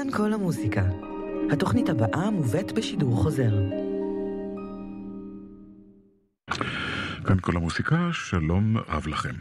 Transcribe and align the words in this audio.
כאן 0.00 0.10
כל 0.10 0.32
המוזיקה. 0.32 0.82
התוכנית 1.52 1.88
הבאה 1.88 2.30
מובאת 2.30 2.72
בשידור 2.72 3.16
חוזר. 3.16 3.50
כאן 7.26 7.36
כל 7.40 7.56
המוסיקה, 7.56 8.08
שלום 8.12 8.76
רב 8.88 9.06
לכם. 9.06 9.34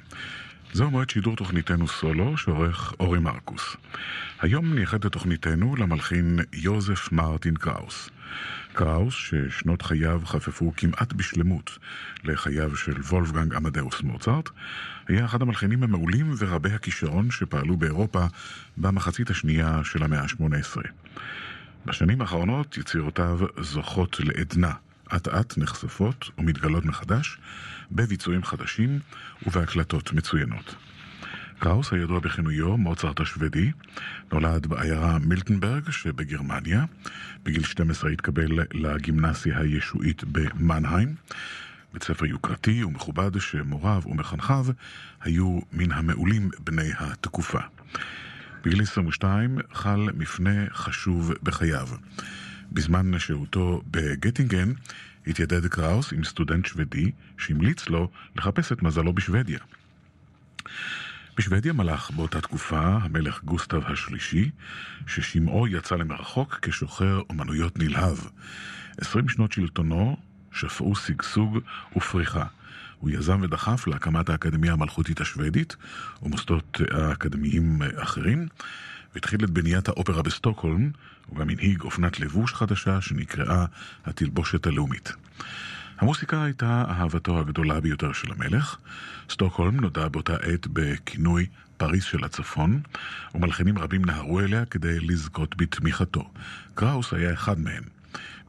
זהו 0.74 0.92
מועד 0.92 1.10
שידור 1.10 1.36
תוכניתנו 1.36 1.88
סולו, 1.88 2.38
שעורך 2.38 2.94
אורי 3.00 3.20
מרקוס. 3.20 3.76
היום 4.42 4.74
נייחד 4.74 5.06
את 5.06 5.12
תוכניתנו 5.12 5.76
למלחין 5.76 6.40
יוזף 6.54 7.12
מרטין 7.12 7.56
קראוס. 7.56 8.10
קראוס, 8.74 9.14
ששנות 9.14 9.82
חייו 9.82 10.22
חפפו 10.26 10.74
כמעט 10.78 11.14
בשלמות 11.14 11.78
לחייו 12.24 12.76
של 12.76 13.02
וולפגנג 13.02 13.56
עמדאוס 13.56 14.02
מוצרט, 14.02 14.50
היה 15.08 15.26
אחד 15.26 15.42
המלחינים 15.42 15.84
המעולים 15.84 16.34
ורבי 16.38 16.72
הכישרון 16.72 17.32
שפעלו 17.32 17.78
באירופה 17.78 18.26
במחצית 18.78 19.30
השנייה 19.30 19.82
של 19.84 20.04
המאה 20.04 20.22
ה-18. 20.22 20.82
בשנים 21.86 22.22
האחרונות 22.22 22.78
יצירותיו 22.78 23.40
זוכות 23.60 24.20
לעדנה. 24.20 24.72
אט 25.16 25.28
אט 25.28 25.58
נחשפות 25.58 26.30
ומתגלות 26.38 26.86
מחדש 26.86 27.38
בביצועים 27.92 28.44
חדשים 28.44 29.00
ובהקלטות 29.48 30.14
מצוינות. 30.14 30.76
קראוס, 31.60 31.94
הידוע 31.94 32.20
בכינויו 32.20 32.78
מוצרט 32.78 33.20
השוודי, 33.20 33.72
נולד 34.32 34.68
בעיירה 34.68 35.20
מילטנברג 35.20 35.90
שבגרמניה. 35.90 36.86
בגיל 37.44 37.64
12 37.64 38.10
התקבל 38.10 38.60
לגימנסיה 38.74 39.60
הישועית 39.60 40.24
במנהיים, 40.24 41.16
בית 41.94 42.04
ספר 42.04 42.26
יוקרתי 42.26 42.84
ומכובד 42.84 43.40
שמוריו 43.40 44.02
ומחנכיו 44.06 44.66
היו 45.22 45.60
מן 45.74 45.92
המעולים 45.92 46.50
בני 46.64 46.92
התקופה. 46.98 47.60
בגיל 48.64 48.82
22 48.82 49.58
חל 49.74 50.10
מפנה 50.18 50.66
חשוב 50.74 51.34
בחייו. 51.44 51.88
בזמן 52.72 53.20
שהותו 53.20 53.82
בגטינגן 53.92 54.72
התיידד 55.28 55.68
קראוס 55.68 56.14
עם 56.14 56.24
סטודנט 56.24 56.66
שוודי 56.66 57.12
שהמליץ 57.38 57.90
לו 57.90 58.10
לחפש 58.36 58.72
את 58.72 58.84
מזלו 58.84 59.14
בשוודיה. 59.14 59.60
בשוודיה 61.38 61.74
מלך 61.74 62.12
באותה 62.12 62.42
תקופה 62.42 62.80
המלך 62.80 63.44
גוסטב 63.44 63.82
השלישי, 63.86 64.50
ששמעו 65.08 65.68
יצא 65.68 65.96
למרחוק 65.96 66.60
כשוחר 66.62 67.22
אומנויות 67.30 67.80
נלהב. 67.80 68.18
עשרים 68.98 69.30
שנות 69.30 69.52
שלטונו 69.52 70.18
שפעו 70.52 70.96
שגשוג 70.96 71.60
ופריחה. 71.96 72.46
הוא 73.00 73.10
יזם 73.10 73.42
ודחף 73.42 73.88
להקמת 73.88 74.30
האקדמיה 74.30 74.74
המלכותית 74.74 75.22
השוודית 75.22 75.76
ומוסדות 76.24 76.82
האקדמיים 76.92 77.82
אחרים, 77.96 78.48
והתחיל 79.16 79.44
את 79.44 79.50
בניית 79.50 79.88
האופרה 79.88 80.22
בסטוקהולם, 80.22 80.92
הוא 81.26 81.38
גם 81.38 81.50
הנהיג 81.50 81.82
אופנת 81.82 82.20
לבוש 82.20 82.54
חדשה 82.54 83.02
שנקראה 83.02 83.66
התלבושת 84.06 84.68
הלאומית. 84.68 85.14
המוסיקה 86.00 86.44
הייתה 86.44 86.84
אהבתו 86.90 87.40
הגדולה 87.40 87.80
ביותר 87.80 88.14
של 88.14 88.32
המלך. 88.32 88.78
סטוקהולם 89.30 89.80
נודע 89.80 90.08
באותה 90.08 90.36
עת 90.36 90.68
בכינוי 90.74 91.46
פריס 91.78 92.04
של 92.04 92.24
הצפון, 92.24 92.82
ומלחינים 93.36 93.78
רבים 93.78 94.06
נהרו 94.06 94.40
אליה 94.40 94.66
כדי 94.66 95.00
לזכות 95.00 95.58
בתמיכתו. 95.58 96.32
קראוס 96.76 97.14
היה 97.14 97.34
אחד 97.34 97.60
מהם. 97.60 97.84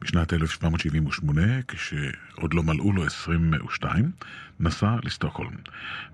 בשנת 0.01 0.33
1778, 0.33 1.41
כשעוד 1.67 2.53
לא 2.53 2.63
מלאו 2.63 2.93
לו 2.93 3.05
22, 3.05 4.11
נסע 4.59 4.95
לסטוקהולם. 5.03 5.55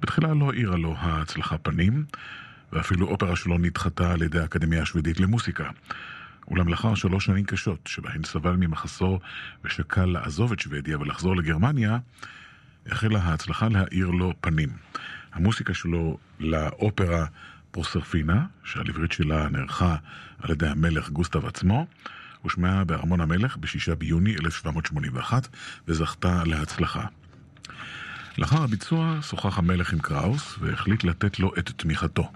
בתחילה 0.02 0.34
לא 0.34 0.52
האירה 0.52 0.78
לו 0.78 0.96
ההצלחה 0.98 1.58
פנים, 1.58 2.06
ואפילו 2.74 3.08
אופרה 3.08 3.36
שלו 3.36 3.58
נדחתה 3.58 4.12
על 4.12 4.22
ידי 4.22 4.40
האקדמיה 4.40 4.82
השוודית 4.82 5.20
למוסיקה. 5.20 5.70
אולם 6.48 6.68
לאחר 6.68 6.96
שלוש 6.96 7.26
שנים 7.26 7.46
קשות, 7.46 7.80
שבהן 7.88 8.24
סבל 8.24 8.56
ממחסור 8.56 9.20
ושקל 9.64 10.06
לעזוב 10.06 10.52
את 10.52 10.60
שוודיה 10.60 11.00
ולחזור 11.00 11.36
לגרמניה, 11.36 11.98
החלה 12.86 13.20
ההצלחה 13.20 13.68
להאיר 13.68 14.08
לו 14.08 14.34
פנים. 14.42 14.70
המוסיקה 15.34 15.74
שלו 15.74 16.18
לאופרה 16.40 17.26
פרוסרפינה, 17.72 18.46
שהליברית 18.64 19.12
שלה 19.12 19.50
נערכה 19.50 19.96
על 20.40 20.52
ידי 20.52 20.68
המלך 20.68 21.10
גוסטב 21.10 21.46
עצמו, 21.46 21.88
הושמעה 22.42 22.84
בארמון 22.84 23.22
המלך 23.22 23.58
ב-6 23.58 23.96
ביוני 23.96 24.36
1781 24.36 25.48
וזכתה 25.88 26.44
להצלחה. 26.46 27.06
לאחר 28.38 28.64
הביצוע 28.64 29.20
שוחח 29.22 29.58
המלך 29.58 29.94
עם 29.94 30.00
קראוס 30.00 30.56
והחליט 30.60 31.04
לתת 31.04 31.40
לו 31.40 31.52
את 31.60 31.70
תמיכתו. 31.78 32.32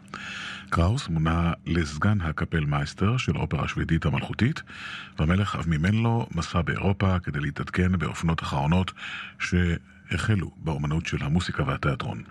קראוס 0.70 1.08
מונה 1.08 1.54
לסגן 1.66 2.22
הקפלמייסטר 2.22 3.18
של 3.18 3.38
אופרה 3.38 3.68
שוודית 3.68 4.06
המלכותית, 4.06 4.62
והמלך 5.20 5.56
אף 5.56 5.68
מימן 5.68 5.96
לו 5.96 6.28
מסע 6.36 6.62
באירופה 6.62 7.20
כדי 7.20 7.40
להתעדכן 7.40 8.00
באופנות 8.00 8.44
אחרונות 8.44 8.92
שהחלו 9.40 10.52
באומנות 10.58 11.06
של 11.06 11.24
המוסיקה 11.24 11.64
והתיאטרון. 11.64 12.24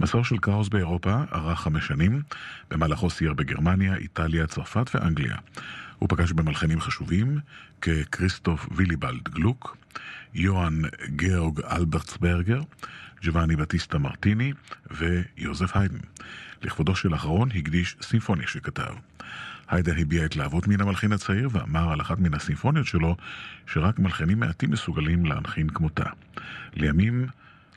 מסעו 0.00 0.24
של 0.24 0.38
קראוס 0.38 0.68
באירופה 0.68 1.22
ארך 1.32 1.60
חמש 1.60 1.86
שנים, 1.86 2.22
במהלכו 2.70 3.10
סייר 3.10 3.34
בגרמניה, 3.34 3.96
איטליה, 3.96 4.46
צרפת 4.46 4.90
ואנגליה. 4.94 5.36
הוא 5.98 6.08
פגש 6.08 6.32
במלחנים 6.32 6.80
חשובים 6.80 7.38
ככריסטוף 7.80 8.68
ויליבלד 8.70 9.28
גלוק, 9.28 9.76
יוהאן 10.34 10.82
גאורג 11.16 11.60
אלברטסברגר, 11.60 12.60
ג'ובאני 13.22 13.56
בטיסטה 13.56 13.98
מרטיני 13.98 14.52
ויוזף 14.90 15.76
היידן. 15.76 15.98
לכבודו 16.62 16.96
של 16.96 17.12
האחרון 17.12 17.48
הקדיש 17.54 17.96
סימפוניה 18.02 18.46
שכתב. 18.46 18.94
היידן 19.68 19.98
הביע 19.98 20.24
התלהבות 20.24 20.68
מן 20.68 20.80
המלחין 20.80 21.12
הצעיר 21.12 21.48
ואמר 21.52 21.92
על 21.92 22.00
אחת 22.00 22.18
מן 22.18 22.34
הסימפוניות 22.34 22.86
שלו 22.86 23.16
שרק 23.66 23.98
מלחינים 23.98 24.40
מעטים 24.40 24.70
מסוגלים 24.70 25.26
להלחין 25.26 25.68
כמותה. 25.68 26.10
לימים 26.74 27.26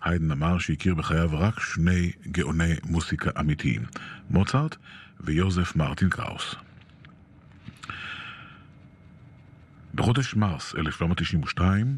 היידן 0.02 0.32
אמר 0.32 0.60
שהכיר 0.60 0.96
בחייו 0.96 1.30
רק 1.34 1.60
שני 1.60 2.12
גאוני 2.32 2.74
מוסיקה 2.84 3.30
אמיתיים, 3.40 3.82
מוצרט 4.30 4.76
ויוזף 5.20 5.76
מרטין 5.76 6.10
קראוס. 6.10 6.56
בחודש 9.96 10.36
מרס 10.36 10.76
1792 10.76 11.98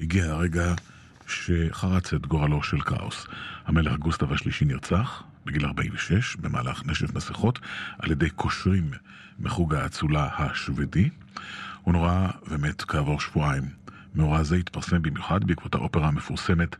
הגיע 0.00 0.24
הרגע 0.24 0.74
שחרץ 1.26 2.14
את 2.14 2.26
גורלו 2.26 2.62
של 2.62 2.80
קראוס. 2.80 3.26
המלך 3.66 3.98
גוסטב 3.98 4.32
השלישי 4.32 4.64
נרצח 4.64 5.22
בגיל 5.46 5.66
46 5.66 6.36
במהלך 6.36 6.82
נשף 6.86 7.14
מסכות 7.14 7.58
על 7.98 8.10
ידי 8.10 8.30
קושרים 8.30 8.90
מחוג 9.40 9.74
האצולה 9.74 10.28
השוודי. 10.38 11.08
הוא 11.82 11.92
נורא 11.92 12.28
ומת 12.48 12.82
כעבור 12.82 13.20
שבועיים. 13.20 13.64
מאורע 14.14 14.42
זה 14.42 14.56
התפרסם 14.56 15.02
במיוחד 15.02 15.44
בעקבות 15.44 15.74
האופרה 15.74 16.08
המפורסמת 16.08 16.76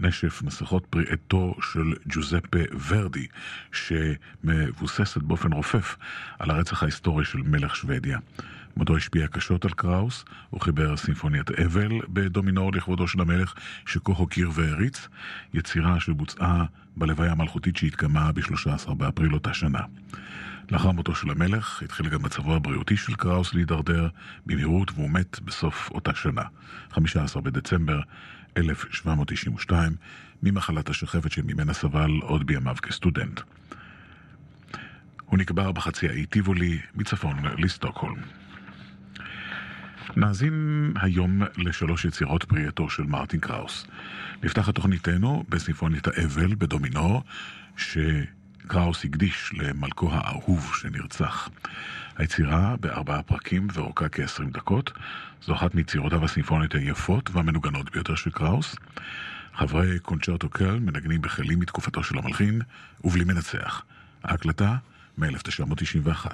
נשף 0.00 0.42
מסכות 0.42 0.86
פרי 0.86 1.04
עטו 1.08 1.54
של 1.72 1.94
ג'וזפה 2.06 2.58
ורדי, 2.88 3.26
שמבוססת 3.72 5.22
באופן 5.22 5.52
רופף 5.52 5.96
על 6.38 6.50
הרצח 6.50 6.82
ההיסטורי 6.82 7.24
של 7.24 7.38
מלך 7.38 7.76
שוודיה. 7.76 8.18
מותו 8.76 8.96
השפיע 8.96 9.26
קשות 9.26 9.64
על 9.64 9.70
קראוס, 9.70 10.24
הוא 10.50 10.60
חיבר 10.60 10.96
סימפוניית 10.96 11.50
אבל 11.50 11.88
בדומינור 12.08 12.72
לכבודו 12.72 13.08
של 13.08 13.20
המלך, 13.20 13.54
שכה 13.86 14.12
הוקיר 14.12 14.50
והעריץ, 14.54 15.08
יצירה 15.54 16.00
שבוצעה 16.00 16.64
בלוויה 16.96 17.32
המלכותית 17.32 17.76
שהתקיימה 17.76 18.32
ב-13 18.32 18.94
באפריל 18.94 19.34
אותה 19.34 19.54
שנה. 19.54 19.80
לאחר 20.70 20.90
מותו 20.90 21.14
של 21.14 21.30
המלך 21.30 21.82
התחיל 21.82 22.08
גם 22.08 22.22
מצבו 22.22 22.54
הבריאותי 22.54 22.96
של 22.96 23.14
קראוס 23.14 23.54
להידרדר 23.54 24.08
במהירות 24.46 24.90
והוא 24.94 25.10
מת 25.10 25.40
בסוף 25.40 25.90
אותה 25.90 26.14
שנה, 26.14 26.42
15 26.90 27.42
בדצמבר 27.42 28.00
1792, 28.56 29.92
ממחלת 30.42 30.88
השחפת 30.88 31.32
שממנה 31.32 31.72
סבל 31.72 32.10
עוד 32.22 32.46
בימיו 32.46 32.76
כסטודנט. 32.82 33.40
הוא 35.24 35.38
נקבר 35.38 35.72
בחצי 35.72 36.08
האי 36.08 36.26
טיבולי 36.26 36.78
מצפון 36.94 37.36
לסטוקהולם. 37.58 38.22
נאזין 40.16 40.92
היום 41.00 41.42
לשלוש 41.56 42.04
יצירות 42.04 42.44
פרי 42.44 42.64
של 42.88 43.02
מרטין 43.02 43.40
קראוס. 43.40 43.86
נפתח 44.42 44.68
את 44.68 44.74
תוכניתנו 44.74 45.44
בסימפוניית 45.48 46.08
האבל 46.08 46.54
בדומינור, 46.54 47.22
שקראוס 47.76 49.04
הקדיש 49.04 49.50
למלכו 49.54 50.10
האהוב 50.12 50.72
שנרצח. 50.74 51.48
היצירה 52.16 52.76
בארבעה 52.80 53.22
פרקים 53.22 53.68
ואורכה 53.72 54.08
כ-20 54.08 54.44
דקות. 54.52 54.92
זו 55.42 55.54
אחת 55.54 55.74
מיצירותיו 55.74 56.24
הסימפוניות 56.24 56.74
היפות 56.74 57.30
והמנוגנות 57.32 57.92
ביותר 57.92 58.14
של 58.14 58.30
קראוס. 58.30 58.76
חברי 59.54 59.98
קונצ'רטו 59.98 60.48
קל 60.48 60.78
מנגנים 60.78 61.20
בכלים 61.20 61.60
מתקופתו 61.60 62.02
של 62.02 62.18
המלחין, 62.18 62.60
ובלי 63.04 63.24
מנצח. 63.24 63.82
ההקלטה 64.24 64.76
מ-1991. 65.18 66.26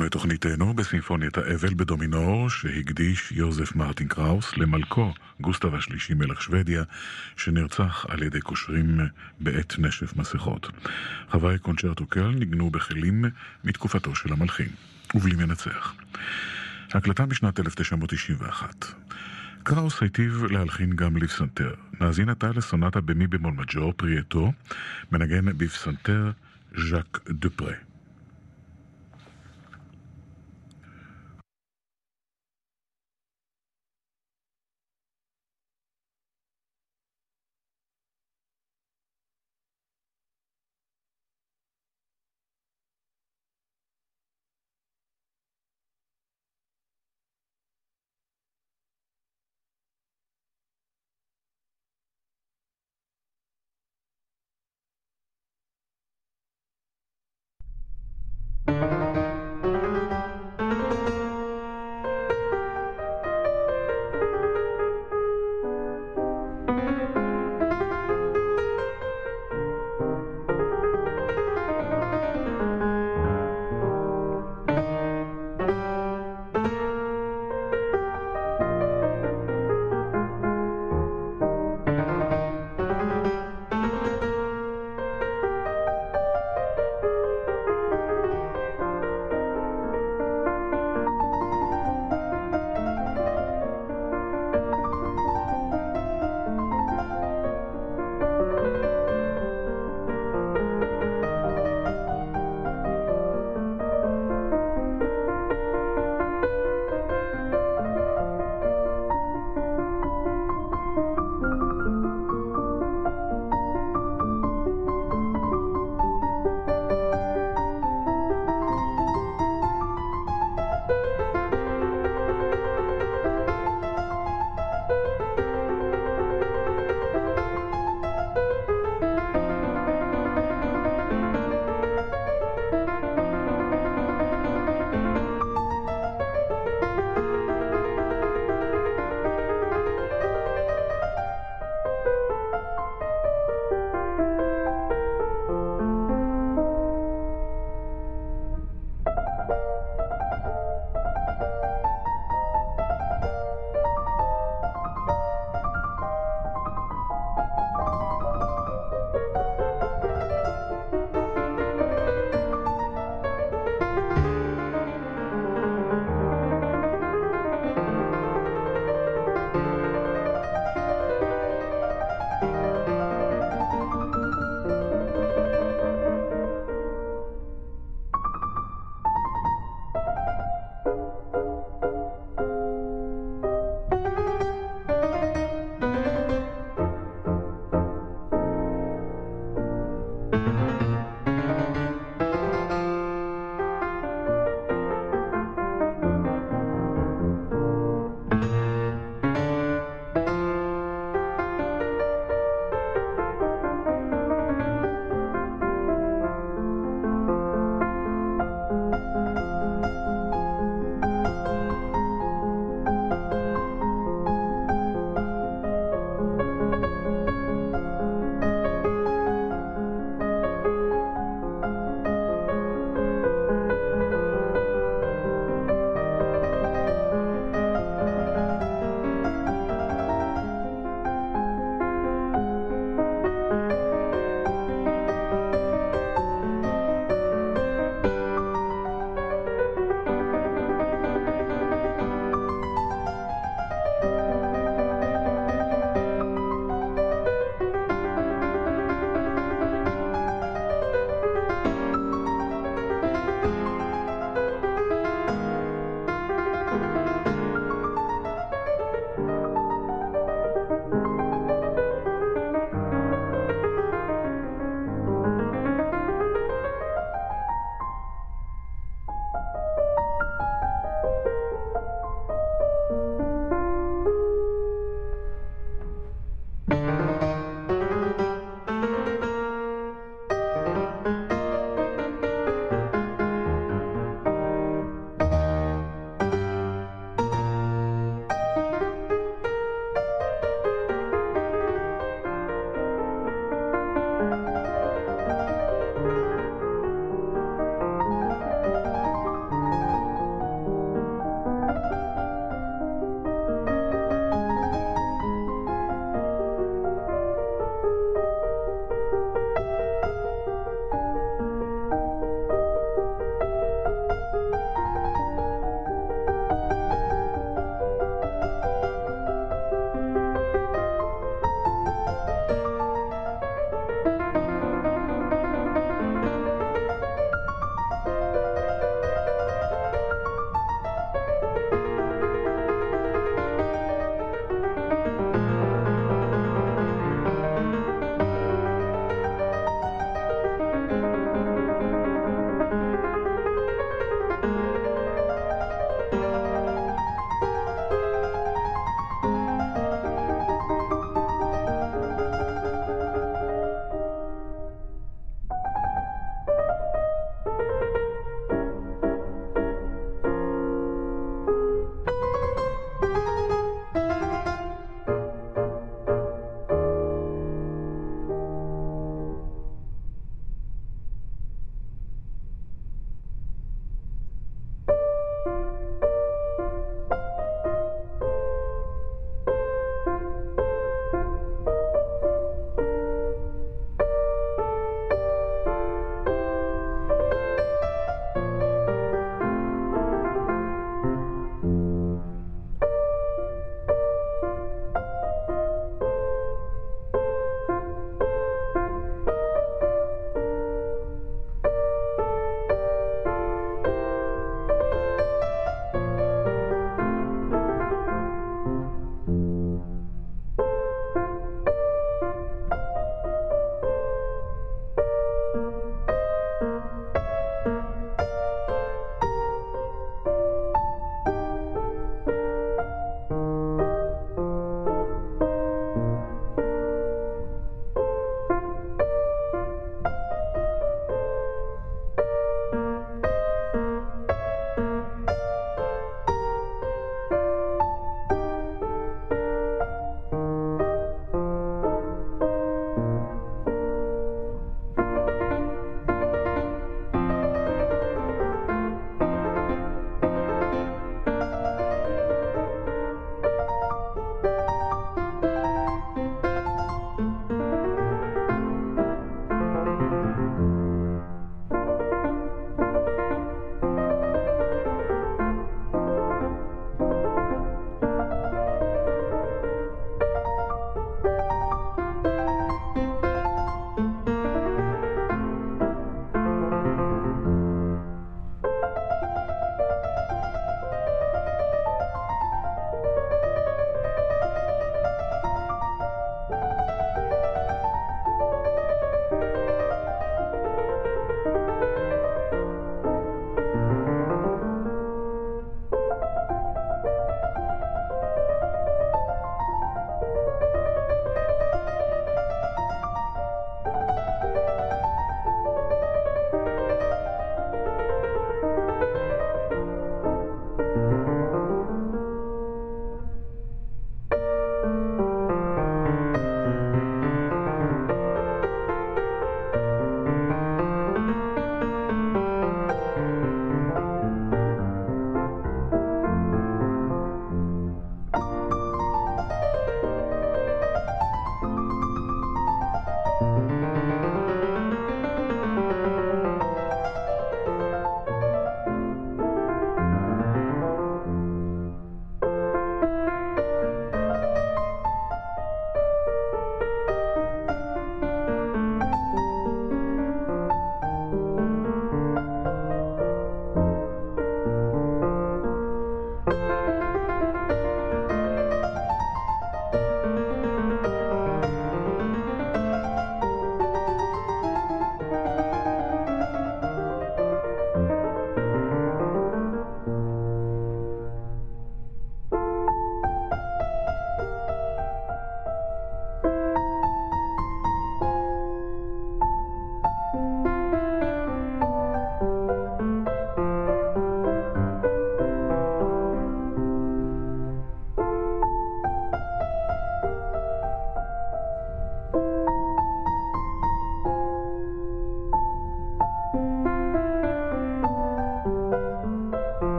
פתחנו 0.00 0.06
את 0.06 0.12
תוכניתנו 0.12 0.74
בסימפוניית 0.74 1.38
האבל 1.38 1.74
בדומינור 1.74 2.50
שהקדיש 2.50 3.32
יוזף 3.32 3.76
מרטין 3.76 4.08
קראוס 4.08 4.56
למלכו 4.56 5.12
גוסטב 5.40 5.74
השלישי 5.74 6.14
מלך 6.14 6.42
שוודיה 6.42 6.82
שנרצח 7.36 8.06
על 8.08 8.22
ידי 8.22 8.40
קושרים 8.40 9.00
בעת 9.40 9.74
נשף 9.78 10.16
מסכות. 10.16 10.70
חוואי 11.30 11.58
קונצ'רטו 11.58 12.06
קל 12.06 12.28
ניגנו 12.28 12.70
בכלים 12.70 13.24
מתקופתו 13.64 14.14
של 14.14 14.32
המלכים, 14.32 14.68
ובלי 15.14 15.34
מנצח. 15.34 15.94
הקלטה 16.92 17.26
משנת 17.26 17.60
1991. 17.60 18.84
קראוס 19.62 20.02
היטיב 20.02 20.44
להלחין 20.44 20.96
גם 20.96 21.16
לפסנתר. 21.16 21.74
נאזין 22.00 22.28
עתה 22.28 22.50
לסונטה 22.54 23.00
במי 23.00 23.26
במול 23.26 23.54
מג'ור 23.54 23.92
פריאטו, 23.96 24.52
מנגן 25.12 25.58
בפסנתר 25.58 26.30
ז'אק 26.76 27.20
דופרה. 27.30 27.89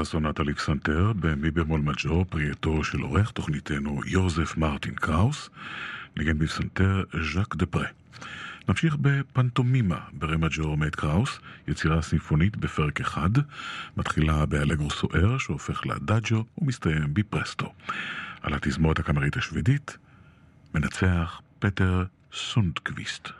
הייתה 0.00 0.10
סונטה 0.10 0.42
לפסנתר 0.42 1.12
במי 1.16 1.50
במול 1.50 1.80
מג'ור, 1.80 2.24
פרי 2.24 2.37
עטו 2.37 2.50
של 2.82 3.00
אורח 3.00 3.30
תוכניתנו 3.30 4.00
יוזף 4.06 4.56
מרטין 4.56 4.94
קראוס, 4.94 5.50
ניגן 6.16 6.38
בפסנתר 6.38 7.02
ז'אק 7.34 7.56
דה 7.56 7.66
פרה. 7.66 7.86
נמשיך 8.68 8.96
בפנטומימה 9.00 9.98
ברה 10.12 10.36
מג'ור 10.36 10.76
מאת 10.76 10.96
קראוס, 10.96 11.38
יצירה 11.68 12.02
סימפונית 12.02 12.56
בפרק 12.56 13.00
אחד, 13.00 13.30
מתחילה 13.96 14.46
באלגרו 14.46 14.90
סוער 14.90 15.38
שהופך 15.38 15.86
לאדג'ו 15.86 16.44
ומסתיים 16.58 17.14
בפרסטו. 17.14 17.72
על 18.42 18.54
התזמורת 18.54 18.98
הקאמרית 18.98 19.36
השוודית, 19.36 19.98
מנצח 20.74 21.40
פטר 21.58 22.04
סונדקוויסט. 22.32 23.39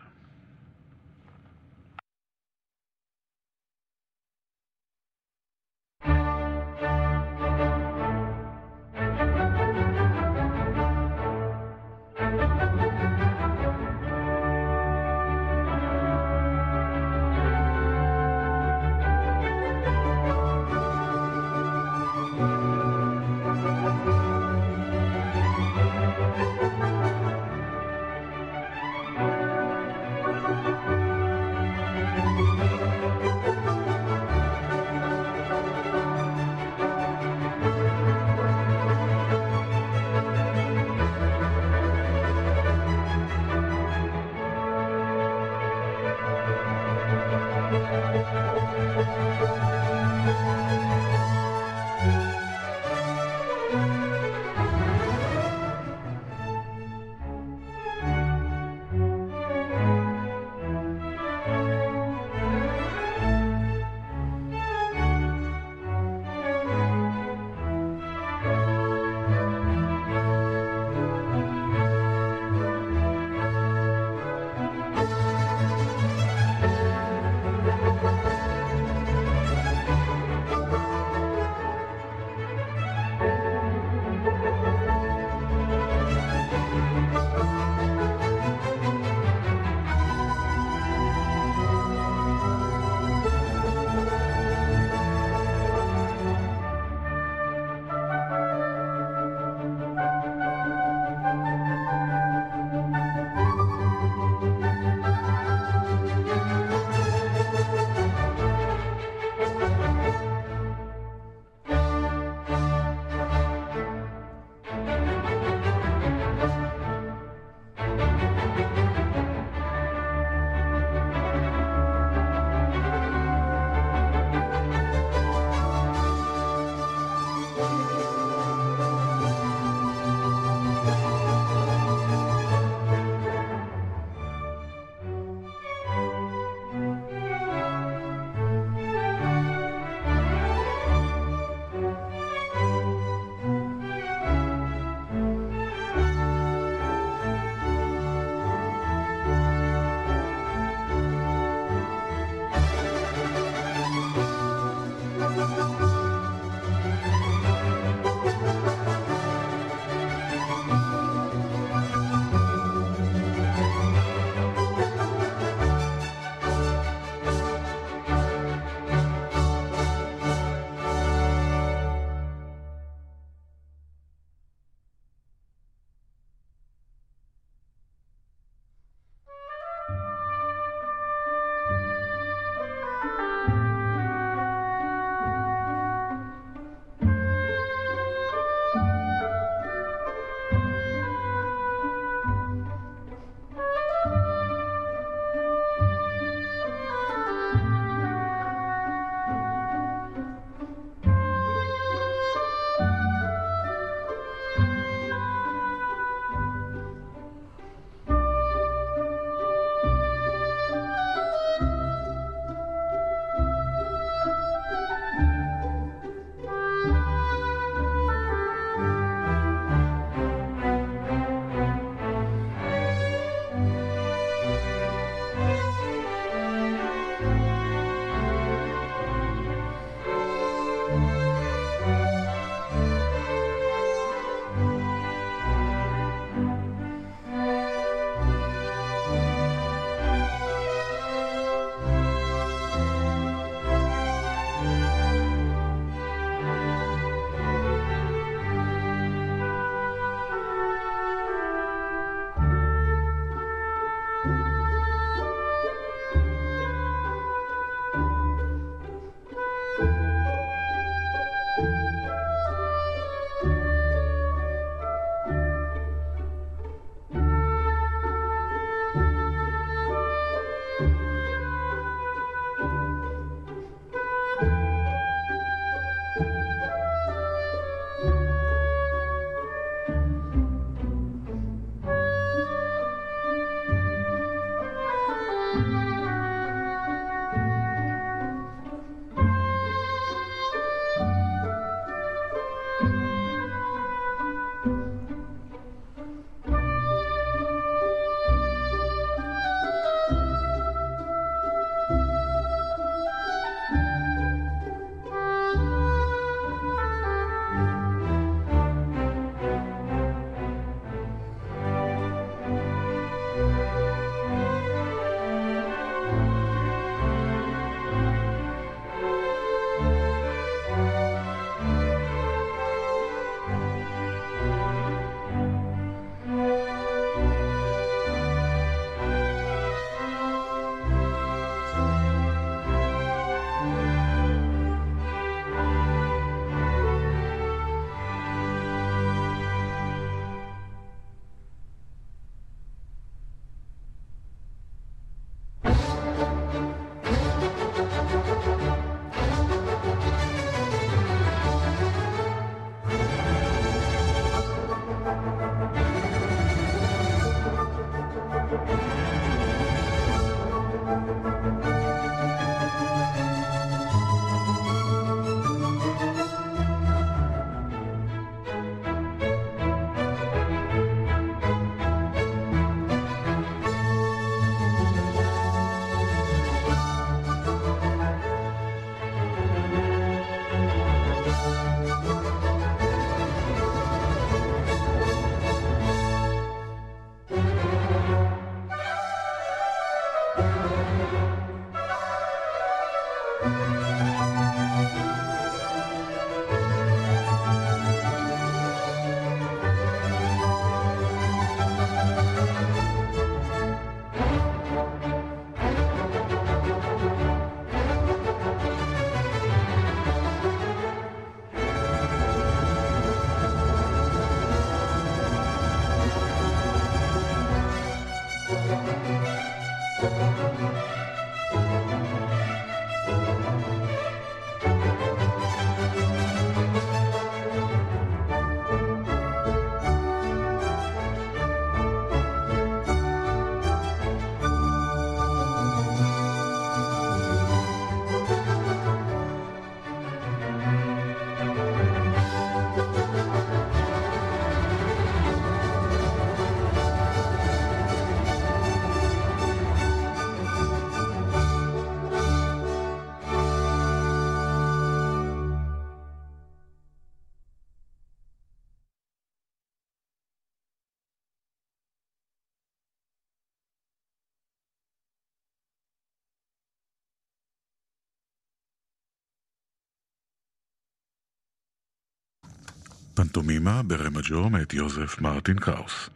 פנטומימה 473.20 473.82
ברה 473.82 474.08
מג'ור 474.08 474.50
מאת 474.50 474.74
יוזף 474.74 475.20
מרטין 475.20 475.58
קראוס. 475.58 476.10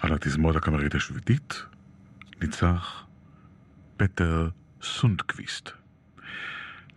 על 0.00 0.14
התזמורת 0.14 0.56
הקאמרית 0.56 0.94
השוודית 0.94 1.62
ניצח 2.40 3.04
פטר 3.96 4.48
סונדקוויסט. 4.82 5.70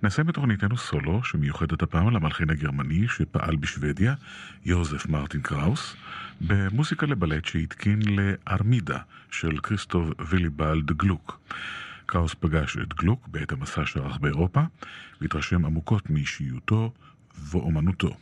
נסיים 0.04 0.30
את 0.30 0.34
תוכניתנו 0.34 0.78
סולו, 0.78 1.24
שמיוחדת 1.24 1.84
הפעם 1.84 2.10
למלחין 2.10 2.50
הגרמני 2.50 3.08
שפעל 3.08 3.56
בשוודיה, 3.56 4.14
יוזף 4.66 5.06
מרטין 5.06 5.42
קראוס, 5.42 5.96
במוזיקה 6.42 7.06
לבלט 7.06 7.46
שהתקין 7.46 8.00
לארמידה 8.02 9.00
של 9.32 9.60
כריסטוף 9.60 10.12
ויליבלד 10.30 10.92
גלוק. 10.92 11.40
קראוס 12.06 12.34
פגש 12.40 12.78
את 12.78 12.94
גלוק 12.94 13.28
בעת 13.28 13.52
המסע 13.52 13.86
שערך 13.86 14.18
באירופה, 14.18 14.62
והתרשם 15.22 15.66
עמוקות 15.66 16.10
מאישיותו 16.10 16.94
ואומנותו. 17.38 18.16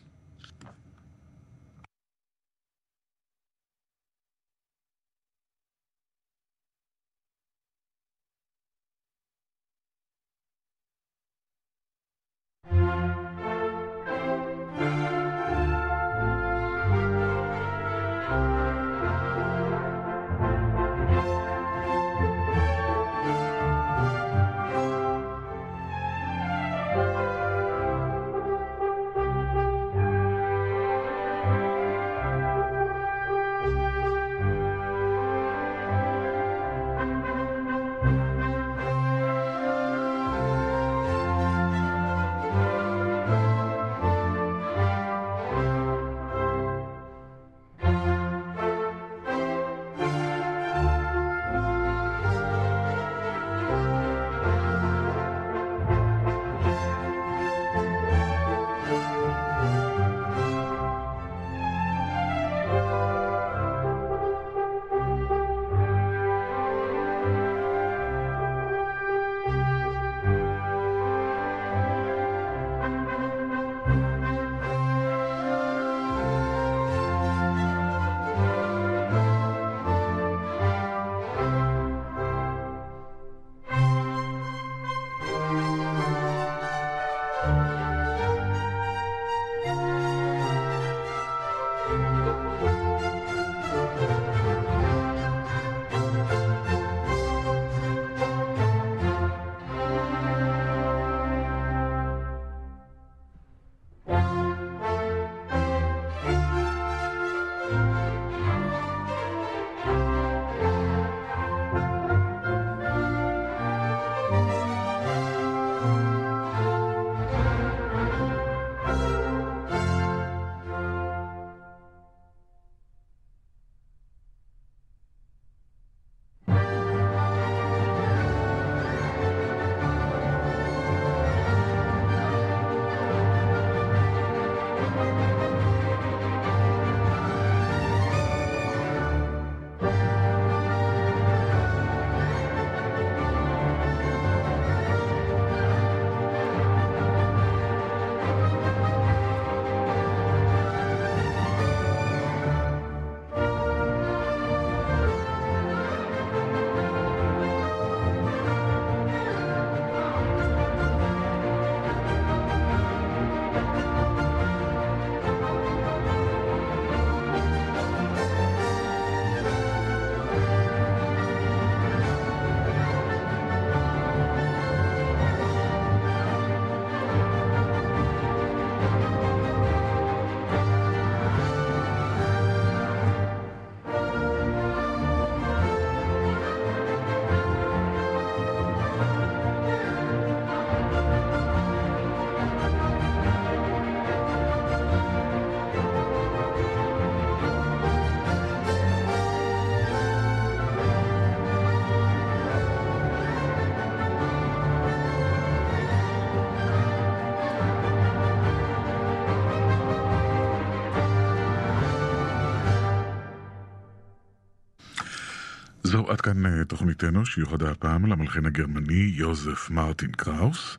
עד 216.11 216.21
כאן 216.21 216.45
אה, 216.45 216.65
תוכניתנו 216.65 217.25
שיוחדה 217.25 217.71
הפעם 217.71 218.05
למלחין 218.05 218.45
הגרמני 218.45 219.11
יוזף 219.15 219.69
מרטין 219.69 220.11
קראוס, 220.11 220.77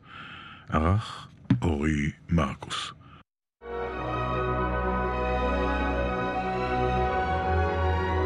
ערך 0.69 1.29
אורי 1.63 2.11
מרקוס. 2.29 2.93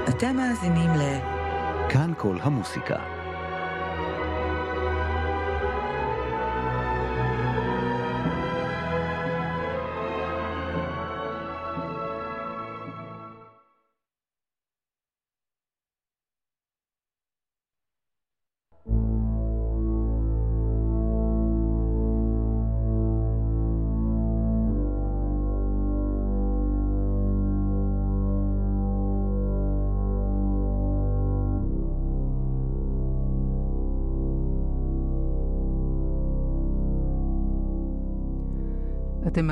אתם 0.08 0.36
מאזינים 0.36 0.90
ל... 0.90 1.18
כאן 1.88 2.12
כל 2.18 2.38
המוסיקה. 2.42 3.15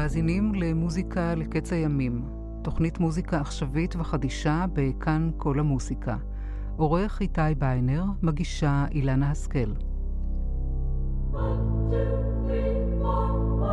מאזינים 0.05 0.55
למוזיקה 0.55 1.35
לקץ 1.35 1.73
הימים, 1.73 2.25
תוכנית 2.63 2.99
מוזיקה 2.99 3.41
עכשווית 3.41 3.97
וחדישה 3.97 4.65
בכאן 4.73 5.31
כל 5.37 5.61
המוזיקה. 5.61 6.17
עורך 6.77 7.21
איתי 7.21 7.41
ביינר, 7.59 8.05
מגישה 8.23 8.85
אילנה 8.91 9.31
השכל. 9.31 9.73
One, 11.33 11.37
two, 11.91 11.97
three, 12.47 13.03
four. 13.03 13.65